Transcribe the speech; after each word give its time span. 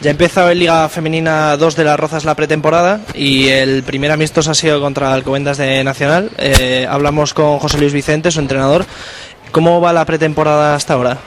Ya 0.00 0.10
ha 0.10 0.12
empezado 0.12 0.50
en 0.50 0.60
Liga 0.60 0.88
Femenina 0.88 1.56
2 1.56 1.74
de 1.74 1.84
las 1.84 1.98
Rozas 1.98 2.24
la 2.24 2.36
pretemporada 2.36 3.00
y 3.12 3.48
el 3.48 3.82
primer 3.82 4.12
amistoso 4.12 4.52
ha 4.52 4.54
sido 4.54 4.80
contra 4.80 5.12
Alcobendas 5.12 5.58
de 5.58 5.82
Nacional. 5.82 6.30
Eh, 6.38 6.86
hablamos 6.88 7.34
con 7.34 7.58
José 7.58 7.78
Luis 7.78 7.92
Vicente, 7.92 8.30
su 8.30 8.38
entrenador. 8.38 8.86
¿Cómo 9.50 9.80
va 9.80 9.92
la 9.92 10.04
pretemporada 10.04 10.76
hasta 10.76 10.94
ahora? 10.94 11.18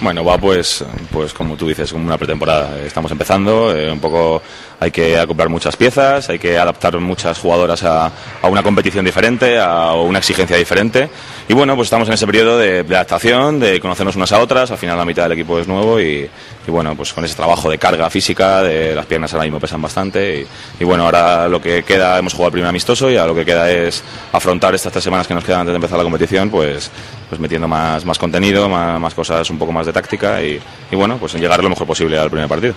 Bueno, 0.00 0.22
va 0.22 0.36
pues, 0.36 0.84
pues 1.12 1.32
como 1.32 1.56
tú 1.56 1.68
dices, 1.68 1.92
como 1.92 2.04
una 2.04 2.18
pretemporada. 2.18 2.78
Estamos 2.80 3.10
empezando, 3.10 3.74
eh, 3.74 3.90
un 3.90 4.00
poco 4.00 4.42
hay 4.80 4.90
que 4.90 5.18
acoplar 5.18 5.48
muchas 5.48 5.76
piezas, 5.76 6.28
hay 6.28 6.38
que 6.38 6.58
adaptar 6.58 6.98
muchas 6.98 7.38
jugadoras 7.38 7.82
a, 7.84 8.10
a, 8.42 8.48
una 8.48 8.62
competición 8.62 9.04
diferente, 9.04 9.58
a 9.58 9.92
una 9.94 10.18
exigencia 10.18 10.56
diferente. 10.56 11.08
Y 11.48 11.54
bueno, 11.54 11.74
pues 11.76 11.86
estamos 11.86 12.08
en 12.08 12.14
ese 12.14 12.26
periodo 12.26 12.58
de, 12.58 12.82
de 12.82 12.94
adaptación, 12.94 13.60
de 13.60 13.80
conocernos 13.80 14.16
unas 14.16 14.32
a 14.32 14.40
otras. 14.40 14.70
Al 14.70 14.78
final 14.78 14.96
la 14.96 15.04
mitad 15.04 15.24
del 15.24 15.32
equipo 15.32 15.58
es 15.58 15.68
nuevo 15.68 16.00
y, 16.00 16.28
y 16.66 16.70
bueno, 16.70 16.94
pues 16.96 17.12
con 17.12 17.24
ese 17.24 17.34
trabajo 17.34 17.70
de 17.70 17.78
carga 17.78 18.08
física, 18.10 18.62
de 18.62 18.94
las 18.94 19.06
piernas 19.06 19.32
ahora 19.32 19.44
mismo 19.44 19.60
pesan 19.60 19.82
bastante. 19.82 20.46
Y, 20.80 20.84
bueno, 20.84 21.04
ahora 21.04 21.48
lo 21.48 21.60
que 21.60 21.82
queda, 21.82 22.18
hemos 22.18 22.32
jugado 22.32 22.48
el 22.48 22.52
primer 22.52 22.68
amistoso 22.68 23.10
y 23.10 23.16
ahora 23.16 23.32
lo 23.32 23.34
que 23.34 23.44
queda 23.44 23.70
es 23.70 24.02
afrontar 24.32 24.74
estas 24.74 24.92
tres 24.92 25.04
semanas 25.04 25.26
que 25.26 25.34
nos 25.34 25.44
quedan 25.44 25.60
antes 25.60 25.72
de 25.72 25.76
empezar 25.76 25.98
la 25.98 26.04
competición, 26.04 26.50
pues, 26.50 26.90
pues 27.28 27.40
metiendo 27.40 27.68
más, 27.68 28.04
más 28.04 28.18
contenido, 28.18 28.68
más, 28.68 29.00
más 29.00 29.14
cosas 29.14 29.48
un 29.50 29.58
poco 29.58 29.72
más 29.72 29.86
de 29.86 29.92
táctica 29.92 30.42
y, 30.42 30.60
y 30.90 30.96
bueno, 30.96 31.18
pues 31.18 31.34
en 31.34 31.40
llegar 31.40 31.62
lo 31.62 31.68
mejor 31.68 31.86
posible 31.86 32.18
al 32.18 32.30
primer 32.30 32.48
partido. 32.48 32.74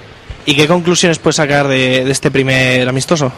¿Y 0.48 0.56
qué 0.56 0.66
conclusiones 0.66 1.20
puedes 1.20 1.36
sacar 1.36 1.68
de, 1.68 2.10
este 2.10 2.32
primer 2.32 2.88
amistoso? 2.88 3.34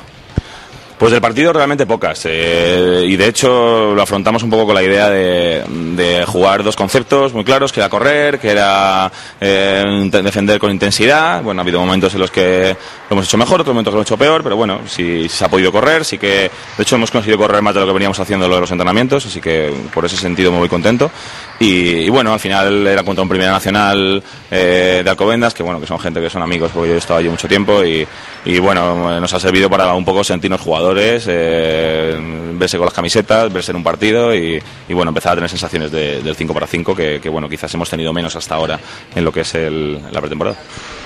Pues 1.00 1.12
del 1.12 1.20
partido 1.20 1.52
realmente 1.52 1.88
pocas. 1.88 2.22
Eh, 2.26 3.04
y 3.08 3.16
de 3.16 3.28
hecho 3.28 3.96
lo 3.96 4.02
afrontamos 4.04 4.44
un 4.44 4.52
poco 4.52 4.68
con 4.68 4.76
la 4.76 4.84
idea 4.84 5.10
de, 5.10 6.24
jugar 6.28 6.62
dos 6.62 6.76
conceptos 6.76 7.34
muy 7.34 7.44
claros, 7.44 7.72
que 7.72 7.80
era 7.80 7.90
correr, 7.90 8.38
que 8.38 8.52
era 8.52 9.12
eh, 9.42 10.08
defender 10.12 10.60
con 10.60 10.70
intensidad. 10.70 11.42
Bueno, 11.42 11.62
ha 11.62 11.64
habido 11.64 11.80
momentos 11.80 12.14
en 12.14 12.20
los 12.20 12.30
que 12.30 12.78
lo 13.10 13.16
hemos 13.16 13.26
hecho 13.26 13.38
mejor, 13.38 13.62
otros 13.62 13.74
momentos 13.74 13.92
que 13.92 13.96
lo 13.96 14.02
hemos 14.02 14.08
hecho 14.08 14.18
peor, 14.18 14.44
pero 14.44 14.56
bueno, 14.56 14.82
si, 14.86 15.28
se 15.30 15.46
ha 15.46 15.50
podido 15.50 15.72
correr, 15.72 16.06
sí 16.06 16.20
que 16.20 16.52
de 16.78 16.84
hecho 16.84 16.96
hemos 16.96 17.10
conseguido 17.10 17.40
correr 17.40 17.64
más 17.64 17.74
de 17.74 17.80
lo 17.80 17.88
que 17.88 17.94
veníamos 17.94 18.20
haciendo 18.20 18.48
los 18.48 18.70
entrenamientos, 18.70 19.26
así 19.26 19.42
que 19.42 19.74
por 19.92 20.06
ese 20.06 20.16
sentido 20.16 20.52
muy 20.52 20.70
contento. 20.70 21.10
Y, 21.60 22.06
y 22.06 22.10
bueno, 22.10 22.32
al 22.32 22.40
final 22.40 22.88
era 22.88 23.04
contra 23.04 23.22
un 23.22 23.30
Primera 23.30 23.52
Nacional 23.52 24.24
eh, 24.50 25.02
de 25.04 25.10
Alcobendas, 25.10 25.54
que 25.54 25.62
bueno, 25.62 25.82
que 25.82 25.88
son 25.88 26.00
gente 26.00 26.22
que 26.22 26.30
son 26.30 26.42
amigos, 26.42 26.72
porque 26.74 26.90
yo 26.90 26.96
he 26.96 27.00
estado 27.00 27.20
allí 27.20 27.28
mucho 27.28 27.50
tiempo 27.50 27.84
y, 27.84 28.08
y 28.46 28.60
bueno, 28.60 29.20
nos 29.20 29.34
ha 29.34 29.40
servido 29.40 29.70
para 29.70 29.94
un 29.94 30.06
poco 30.06 30.24
sentirnos 30.24 30.62
jugadores 30.62 31.26
eh, 31.28 32.18
verse 32.54 32.78
con 32.78 32.86
las 32.86 32.94
camisetas, 32.94 33.52
verse 33.52 33.72
en 33.72 33.78
un 33.78 33.84
partido 33.84 34.34
y, 34.34 34.62
y 34.88 34.94
bueno, 34.94 35.10
empezar 35.10 35.34
a 35.34 35.36
tener 35.36 35.50
sensaciones 35.50 35.92
de, 35.92 36.22
del 36.22 36.36
5 36.36 36.54
para 36.54 36.66
5 36.66 36.96
que, 36.96 37.20
que, 37.22 37.30
bueno, 37.30 37.50
quizás 37.50 37.74
hemos 37.74 37.90
tenido 37.90 38.14
menos 38.14 38.36
hasta 38.36 38.56
ahora 38.56 38.80
en 39.14 39.26
lo 39.26 39.32
que 39.32 39.42
es 39.42 39.56
el, 39.56 40.00
la 40.12 40.22
pretemporada. 40.22 40.58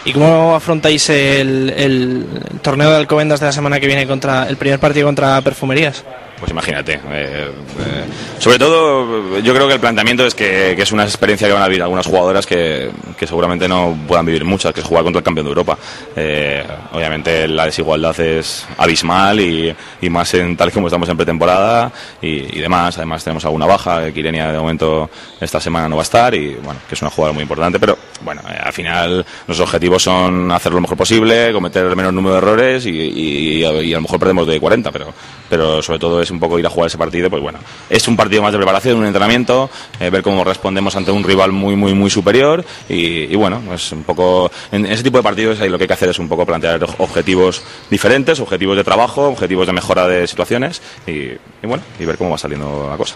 ¿Y 0.05 0.13
cómo 0.13 0.55
afrontáis 0.55 1.09
el, 1.09 1.73
el, 1.75 2.25
torneo 2.61 2.91
de 2.91 2.97
Alcobendas 2.97 3.39
de 3.39 3.47
la 3.47 3.51
semana 3.51 3.79
que 3.79 3.87
viene 3.87 4.05
contra 4.05 4.47
el 4.47 4.57
primer 4.57 4.79
partido 4.79 5.07
contra 5.07 5.41
Perfumerías? 5.41 6.03
Pues 6.43 6.51
imagínate. 6.51 6.95
Eh, 6.95 6.99
eh, 7.09 8.05
sobre 8.37 8.59
todo, 8.59 9.39
yo 9.39 9.53
creo 9.53 9.65
que 9.65 9.75
el 9.75 9.79
planteamiento 9.79 10.25
es 10.25 10.35
que, 10.35 10.73
es 10.73 10.91
una 10.91 11.05
experiencia 11.05 11.47
que 11.47 11.53
van 11.53 11.63
a 11.63 11.69
vivir 11.69 11.81
algunas 11.81 12.05
jugadoras 12.05 12.45
que, 12.45 12.91
que, 13.17 13.25
seguramente 13.25 13.65
no 13.65 13.97
puedan 14.05 14.25
vivir 14.25 14.43
muchas, 14.43 14.73
que 14.73 14.81
es 14.81 14.85
jugar 14.85 15.05
contra 15.05 15.19
el 15.19 15.23
campeón 15.23 15.45
de 15.45 15.51
Europa. 15.51 15.77
Eh, 16.13 16.61
obviamente 16.91 17.47
la 17.47 17.67
desigualdad 17.67 18.19
es 18.19 18.67
abismal 18.77 19.39
y, 19.39 19.73
y, 20.01 20.09
más 20.09 20.33
en 20.33 20.57
tal 20.57 20.69
como 20.73 20.87
estamos 20.87 21.07
en 21.07 21.15
pretemporada 21.15 21.89
y, 22.21 22.57
y, 22.57 22.59
demás. 22.59 22.97
Además 22.97 23.23
tenemos 23.23 23.45
alguna 23.45 23.65
baja, 23.65 24.11
que 24.11 24.19
Irenia 24.19 24.51
de 24.51 24.59
momento 24.59 25.09
esta 25.39 25.61
semana 25.61 25.87
no 25.87 25.95
va 25.95 26.01
a 26.01 26.03
estar 26.03 26.35
y 26.35 26.55
bueno, 26.55 26.81
que 26.89 26.95
es 26.95 27.01
una 27.01 27.09
jugadora 27.09 27.35
muy 27.35 27.43
importante, 27.43 27.79
pero 27.79 27.97
bueno, 28.19 28.41
al 28.45 28.73
final 28.73 29.25
los 29.47 29.59
objetivos 29.61 30.03
son 30.03 30.51
hacer 30.51 30.73
lo 30.73 30.81
mejor 30.81 30.97
posible, 30.97 31.53
cometer 31.53 31.85
el 31.85 31.95
menor 31.95 32.13
número 32.13 32.33
de 32.33 32.37
errores 32.39 32.85
y, 32.85 32.91
y, 32.91 33.63
a 33.63 33.71
lo 33.71 34.01
mejor 34.01 34.19
perdemos 34.19 34.45
de 34.45 34.59
40, 34.59 34.91
pero, 34.91 35.13
pero 35.49 35.81
sobre 35.81 35.99
todo 35.99 36.21
es 36.21 36.32
un 36.33 36.39
poco 36.39 36.59
ir 36.59 36.65
a 36.65 36.69
jugar 36.69 36.87
ese 36.87 36.97
partido, 36.97 37.29
pues 37.29 37.41
bueno, 37.41 37.59
es 37.89 38.07
un 38.07 38.15
partido 38.15 38.41
más 38.41 38.51
de 38.51 38.57
preparación, 38.57 38.97
un 38.97 39.05
entrenamiento, 39.05 39.69
eh, 39.99 40.09
ver 40.09 40.21
cómo 40.21 40.43
respondemos 40.43 40.95
ante 40.95 41.11
un 41.11 41.23
rival 41.23 41.51
muy, 41.51 41.75
muy, 41.75 41.93
muy 41.93 42.09
superior 42.09 42.65
y, 42.89 43.35
bueno, 43.35 43.57
es 43.57 43.67
pues 43.67 43.91
un 43.91 44.03
poco, 44.03 44.51
en 44.71 44.85
ese 44.85 45.03
tipo 45.03 45.17
de 45.17 45.23
partidos 45.23 45.59
ahí 45.61 45.69
lo 45.69 45.77
que 45.77 45.85
hay 45.85 45.87
que 45.87 45.93
hacer 45.93 46.09
es 46.09 46.19
un 46.19 46.27
poco 46.27 46.45
plantear 46.45 46.83
objetivos 46.97 47.63
diferentes, 47.89 48.39
objetivos 48.39 48.75
de 48.75 48.83
trabajo, 48.83 49.27
objetivos 49.27 49.67
de 49.67 49.73
mejora 49.73 50.07
de 50.07 50.27
situaciones 50.27 50.81
y, 51.07 51.11
y 51.11 51.67
bueno, 51.67 51.83
y 51.99 52.05
ver 52.05 52.17
cómo 52.17 52.31
va 52.31 52.37
saliendo 52.37 52.87
la 52.89 52.97
cosa. 52.97 53.15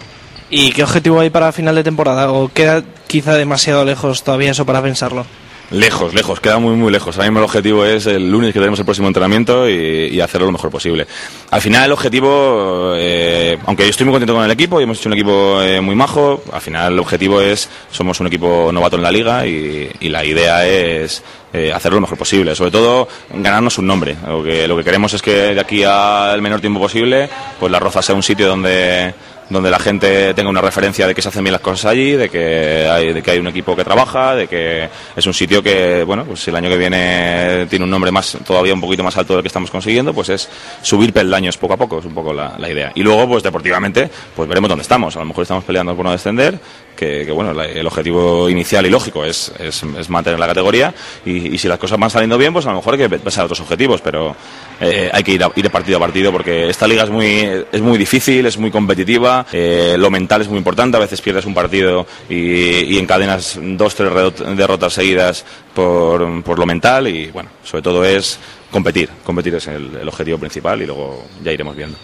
¿Y 0.50 0.72
qué 0.72 0.84
objetivo 0.84 1.20
hay 1.20 1.30
para 1.30 1.52
final 1.52 1.76
de 1.76 1.84
temporada? 1.84 2.32
¿O 2.32 2.48
queda 2.48 2.82
quizá 3.08 3.36
demasiado 3.36 3.84
lejos 3.84 4.24
todavía 4.24 4.52
eso 4.52 4.66
para 4.66 4.82
pensarlo? 4.82 5.26
Lejos, 5.70 6.14
lejos, 6.14 6.40
queda 6.40 6.60
muy, 6.60 6.76
muy 6.76 6.94
lejos. 6.94 7.18
Ahora 7.18 7.30
mismo 7.30 7.40
el 7.40 7.46
objetivo 7.46 7.84
es 7.84 8.06
el 8.06 8.32
lunes 8.32 8.54
que 8.54 8.60
tenemos 8.60 8.80
el 8.80 8.86
próximo 8.86 9.08
entrenamiento 9.08 9.70
y, 9.70 10.08
y 10.14 10.22
hacerlo 10.22 10.46
lo 10.46 10.54
mejor 10.54 10.72
posible. 10.72 11.06
Al 11.52 11.62
final 11.62 11.86
el 11.86 11.92
objetivo, 11.92 12.94
eh, 12.96 13.58
aunque 13.66 13.84
yo 13.84 13.90
estoy 13.90 14.06
muy 14.06 14.14
contento 14.14 14.34
con 14.34 14.46
el 14.46 14.52
equipo 14.52 14.80
y 14.80 14.84
hemos 14.84 14.98
hecho 14.98 15.10
un 15.10 15.14
equipo 15.14 15.62
eh, 15.62 15.82
muy 15.82 15.94
majo, 15.94 16.42
al 16.54 16.62
final 16.62 16.94
el 16.94 17.00
objetivo 17.00 17.42
es, 17.42 17.70
somos 17.92 18.18
un 18.22 18.28
equipo 18.28 18.72
novato 18.72 18.96
en 18.96 19.04
la 19.04 19.12
liga 19.12 19.46
y, 19.46 19.92
y 20.00 20.08
la 20.08 20.24
idea 20.24 20.66
es 20.66 21.22
eh, 21.52 21.74
hacerlo 21.74 21.98
lo 21.98 22.02
mejor 22.02 22.18
posible. 22.18 22.56
Sobre 22.56 22.72
todo 22.72 23.10
ganarnos 23.34 23.78
un 23.78 23.88
nombre. 23.88 24.16
Lo 24.26 24.42
que, 24.42 24.70
lo 24.70 24.78
que 24.78 24.86
queremos 24.86 25.14
es 25.14 25.22
que 25.22 25.54
de 25.54 25.60
aquí 25.60 25.84
al 25.84 26.42
menor 26.42 26.62
tiempo 26.62 26.80
posible, 26.80 27.30
pues 27.60 27.70
la 27.70 27.80
Roza 27.80 28.02
sea 28.02 28.16
un 28.16 28.24
sitio 28.24 28.48
donde 28.48 29.14
donde 29.50 29.70
la 29.70 29.80
gente 29.80 30.34
tenga 30.34 30.50
una 30.50 30.62
referencia 30.62 31.08
de 31.08 31.16
que 31.16 31.22
se 31.22 31.30
hacen 31.30 31.44
bien 31.44 31.54
las 31.54 31.62
cosas 31.62 31.92
allí, 31.92 32.14
de 32.14 32.30
que 32.30 32.88
hay, 32.90 33.14
de 33.14 33.22
que 33.22 33.32
hay 33.32 33.40
un 33.40 33.48
equipo 33.48 33.76
que 33.76 33.84
trabaja, 33.84 34.36
de 34.36 34.48
que 34.48 34.90
es 35.16 35.26
un 35.26 35.34
sitio 35.34 35.64
que, 35.64 36.04
bueno, 36.04 36.26
pues 36.26 36.48
el 36.48 36.56
año 36.56 36.70
que 36.70 36.78
viene 36.78 37.66
tiene 37.70 37.86
un 37.86 37.92
nombre 37.92 38.12
más 38.12 38.38
todavía 38.46 38.74
un 38.74 38.82
poquito 38.82 39.04
más 39.04 39.16
alto 39.18 39.34
del 39.34 39.42
que 39.42 39.48
estamos 39.48 39.72
consiguiendo, 39.72 40.14
pues 40.14 40.30
es 40.30 40.50
subir 40.82 41.14
peldaños 41.14 41.58
poco 41.58 41.74
a 41.74 41.78
poco, 41.78 42.00
es 42.00 42.06
un 42.06 42.14
poco 42.14 42.34
la, 42.34 42.56
la 42.58 42.70
idea. 42.70 42.92
Y 42.96 43.04
luego, 43.04 43.28
pues 43.28 43.44
deportivamente, 43.44 44.10
pues 44.36 44.48
veremos 44.48 44.70
dónde 44.70 44.84
estamos. 44.84 45.16
A 45.16 45.20
lo 45.20 45.26
mejor 45.26 45.44
estamos 45.44 45.64
peleando 45.64 45.96
por 45.96 46.06
no 46.06 46.12
descender, 46.12 46.60
que, 46.98 47.32
bueno, 47.32 47.54
la, 47.54 47.66
el 47.66 47.88
objetivo 47.88 48.50
inicial 48.50 48.86
y 48.86 48.90
lógico 48.90 49.24
es, 49.24 49.54
es, 49.60 50.10
mantener 50.10 50.40
la 50.40 50.48
categoría 50.48 50.94
y, 51.26 51.58
si 51.58 51.68
las 51.68 51.78
cosas 51.78 51.98
van 51.98 52.10
saliendo 52.10 52.38
bien, 52.38 52.52
pues 52.52 52.66
a 52.66 52.72
lo 52.72 52.78
mejor 52.78 52.96
hay 52.96 53.08
que 53.08 53.20
pensar 53.20 53.46
otros 53.46 53.62
objetivos, 53.62 54.02
pero 54.02 54.36
eh, 54.82 55.10
hay 55.14 55.24
que 55.24 55.32
ir, 55.34 55.44
a, 55.44 55.52
ir 55.56 55.70
partido 55.70 55.98
a 55.98 56.00
partido 56.02 56.32
porque 56.32 56.70
esta 56.70 56.88
liga 56.88 57.04
es 57.04 57.10
muy, 57.10 57.66
es 57.72 57.82
muy 57.82 57.98
difícil, 57.98 58.46
es 58.46 58.58
muy 58.58 58.72
competitiva, 58.72 59.46
eh, 59.54 59.96
lo 59.98 60.10
mental 60.10 60.42
es 60.42 60.50
muy 60.50 60.58
importante, 60.58 60.98
a 60.98 61.00
veces 61.00 61.22
pierdes 61.22 61.46
un 61.46 61.54
partido 61.54 62.06
y, 62.30 62.98
encadenas 62.98 63.60
dos, 63.62 63.96
tres 63.96 64.12
derrotas 64.56 64.94
seguidas 64.94 65.46
por, 65.74 66.44
por, 66.44 66.60
lo 66.60 66.66
mental 66.66 67.08
y 67.08 67.28
bueno, 67.28 67.50
sobre 67.64 67.84
todo 67.84 68.04
es 68.04 68.40
competir, 68.72 69.10
competir 69.24 69.56
es 69.56 69.68
el 69.68 70.08
objetivo 70.08 70.40
principal 70.40 70.82
y 70.82 70.86
luego 70.86 71.26
ya 71.44 71.52
iremos 71.52 71.76
viendo. 71.76 71.98